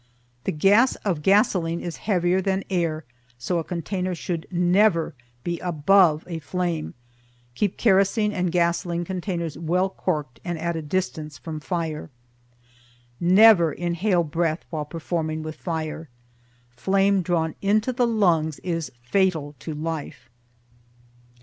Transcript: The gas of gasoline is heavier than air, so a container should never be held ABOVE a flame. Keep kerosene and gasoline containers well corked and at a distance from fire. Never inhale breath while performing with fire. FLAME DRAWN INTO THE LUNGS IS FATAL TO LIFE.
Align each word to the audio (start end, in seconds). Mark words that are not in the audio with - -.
The 0.45 0.51
gas 0.51 0.95
of 1.05 1.21
gasoline 1.21 1.79
is 1.79 1.97
heavier 1.97 2.41
than 2.41 2.63
air, 2.71 3.03
so 3.37 3.59
a 3.59 3.63
container 3.63 4.15
should 4.15 4.47
never 4.49 5.13
be 5.43 5.57
held 5.59 5.75
ABOVE 5.85 6.23
a 6.27 6.39
flame. 6.39 6.95
Keep 7.53 7.77
kerosene 7.77 8.31
and 8.31 8.51
gasoline 8.51 9.05
containers 9.05 9.59
well 9.59 9.91
corked 9.91 10.39
and 10.43 10.57
at 10.57 10.75
a 10.75 10.81
distance 10.81 11.37
from 11.37 11.59
fire. 11.59 12.09
Never 13.19 13.71
inhale 13.71 14.23
breath 14.23 14.65
while 14.71 14.85
performing 14.85 15.43
with 15.43 15.53
fire. 15.55 16.09
FLAME 16.71 17.21
DRAWN 17.21 17.53
INTO 17.61 17.93
THE 17.93 18.07
LUNGS 18.07 18.57
IS 18.63 18.91
FATAL 19.03 19.53
TO 19.59 19.75
LIFE. 19.75 20.31